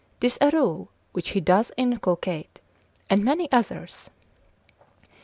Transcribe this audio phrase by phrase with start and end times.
[0.19, 2.59] 'tis a rule which he doth inculcate,
[3.07, 4.09] and many others.